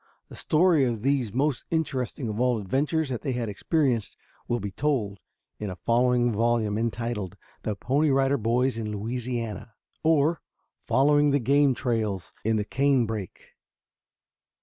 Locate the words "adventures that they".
2.57-3.33